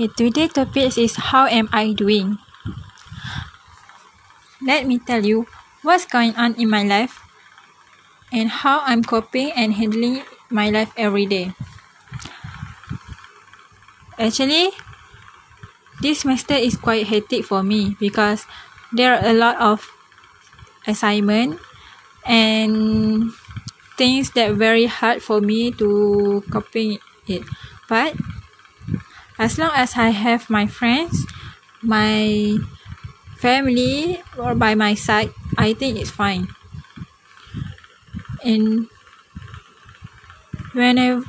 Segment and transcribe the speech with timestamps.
[0.00, 2.40] Okay, today topic is how am I doing?
[4.64, 5.44] Let me tell you
[5.84, 7.20] what's going on in my life
[8.32, 11.52] and how I'm coping and handling my life every day.
[14.16, 14.72] Actually,
[16.00, 18.48] this semester is quite hectic for me because
[18.96, 19.84] there are a lot of
[20.88, 21.60] assignment
[22.24, 23.36] and
[24.00, 27.44] things that very hard for me to coping it.
[27.84, 28.16] But
[29.40, 31.24] as long as I have my friends,
[31.80, 32.60] my
[33.40, 36.46] family or by my side, I think it's fine.
[38.44, 38.86] And
[40.76, 41.24] whenever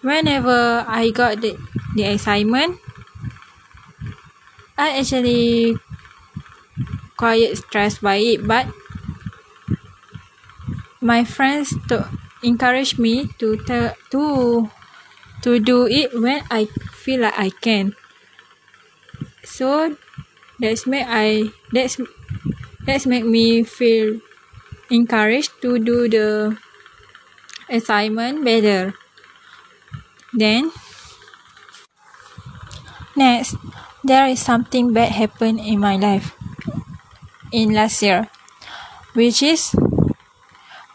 [0.00, 1.58] whenever I got the,
[1.96, 2.78] the assignment,
[4.78, 5.76] I actually
[7.18, 8.66] quite stressed by it, but
[11.00, 12.06] my friends to
[12.42, 14.70] encourage me to tell to
[15.42, 16.68] to do it when I
[17.00, 17.96] feel like I can.
[19.44, 19.96] So
[20.60, 22.00] that's make I that's
[22.86, 24.20] that's make me feel
[24.90, 26.56] encouraged to do the
[27.70, 28.94] assignment better.
[30.32, 30.70] Then
[33.16, 33.56] next
[34.04, 36.34] there is something bad happen in my life
[37.52, 38.28] in last year
[39.14, 39.74] which is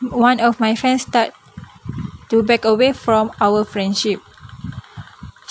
[0.01, 1.33] one of my friends start
[2.29, 4.19] to back away from our friendship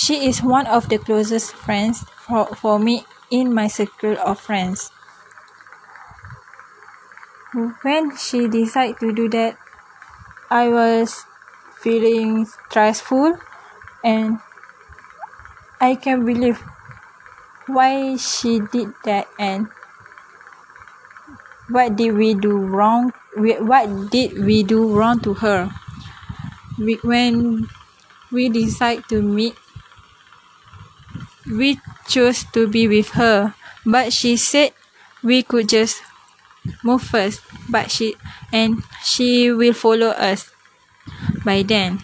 [0.04, 4.92] she is one of the closest friends for, for me in my circle of friends.
[7.80, 9.56] When she decided to do that,
[10.50, 11.24] I was
[11.80, 13.38] feeling stressful
[14.04, 14.40] and
[15.80, 16.60] I can't believe
[17.66, 19.68] why she did that and
[21.68, 25.70] what did we do wrong what did we do wrong to her
[26.78, 27.66] we, when
[28.30, 29.56] we decide to meet
[31.46, 34.72] we chose to be with her, but she said
[35.22, 36.02] we could just
[36.82, 38.14] move first, but she
[38.52, 40.50] and she will follow us
[41.44, 42.00] by then.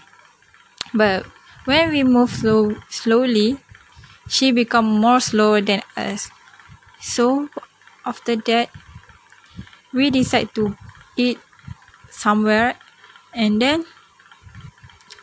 [0.94, 1.26] But
[1.64, 3.58] when we move slow, slowly,
[4.28, 6.30] she become more slower than us.
[7.00, 7.48] So
[8.04, 8.70] after that,
[9.92, 10.76] we decide to
[11.16, 11.38] eat
[12.10, 12.76] somewhere,
[13.34, 13.84] and then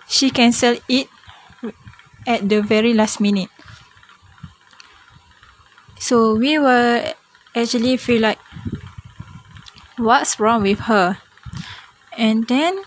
[0.07, 1.07] she cancel it
[2.25, 3.49] at the very last minute
[5.99, 7.13] so we were
[7.55, 8.39] actually feel like
[9.97, 11.17] what's wrong with her?
[12.17, 12.81] And then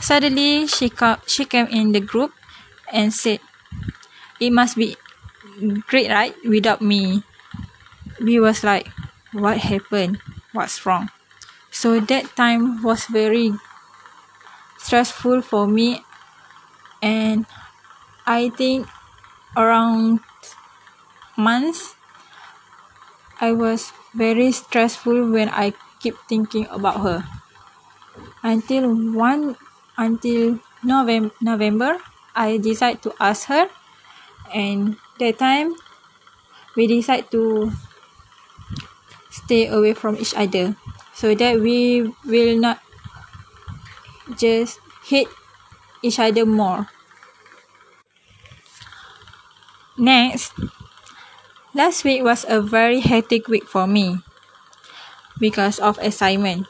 [0.00, 2.32] suddenly she come she came in the group
[2.92, 3.40] and said
[4.40, 4.96] it must be
[5.88, 6.34] great right?
[6.46, 7.22] Without me.
[8.20, 8.88] We was like
[9.32, 10.20] what happened?
[10.52, 11.10] What's wrong?
[11.72, 13.52] So that time was very
[14.78, 16.02] stressful for me
[17.02, 17.46] and
[18.26, 18.86] i think
[19.56, 20.20] around
[21.36, 21.94] months
[23.42, 27.28] I was very stressful when I keep thinking about her.
[28.42, 29.56] Until one
[29.96, 31.98] until November November
[32.34, 33.68] I decide to ask her
[34.54, 35.74] and that time
[36.76, 37.72] we decide to
[39.30, 40.76] stay away from each other
[41.14, 42.78] so that we will not
[44.36, 45.28] just hate
[46.02, 46.88] each other more.
[49.96, 50.52] Next,
[51.72, 54.20] Last week was a very hectic week for me
[55.40, 56.68] because of assignment.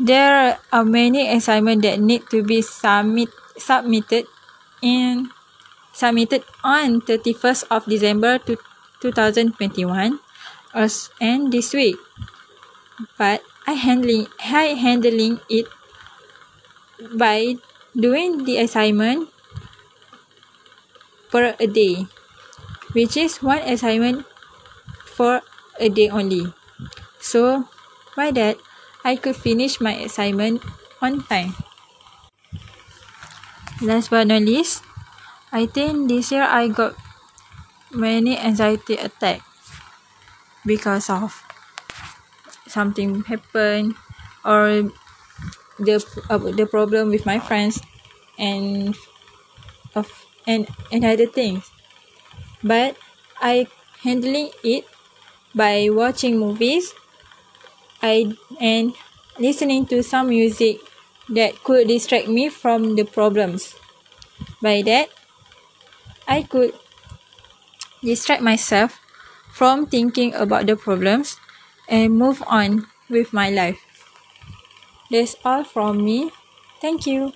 [0.00, 4.24] There are many assignments that need to be submit, submitted
[4.80, 5.28] in
[5.92, 8.56] submitted on 31st of December to
[9.04, 10.18] 2021
[11.20, 11.96] and this week.
[13.18, 15.68] But I handling I handling it
[17.12, 17.60] by
[17.92, 19.28] doing the assignment
[21.32, 22.06] per a day,
[22.92, 24.26] which is one assignment
[25.06, 25.42] for
[25.80, 26.52] a day only.
[27.20, 27.68] So,
[28.16, 28.58] by that,
[29.04, 30.62] I could finish my assignment
[31.02, 31.54] on time.
[33.82, 34.82] Last but not least,
[35.52, 36.96] I think this year I got
[37.92, 39.42] many anxiety attack
[40.66, 41.42] because of
[42.66, 43.94] something happened
[44.44, 44.90] or
[45.78, 45.96] the
[46.30, 47.80] uh, the problem with my friends
[48.38, 48.96] and
[49.94, 50.08] of
[50.46, 51.70] and and other things.
[52.62, 52.96] But
[53.40, 53.66] I
[54.02, 54.86] handling it
[55.54, 56.94] by watching movies
[58.02, 58.92] I and
[59.38, 60.78] listening to some music
[61.30, 63.74] that could distract me from the problems.
[64.62, 65.10] By that
[66.26, 66.74] I could
[68.02, 69.00] distract myself
[69.50, 71.36] from thinking about the problems
[71.88, 73.80] and move on with my life.
[75.10, 76.32] That's all from me.
[76.80, 77.32] Thank you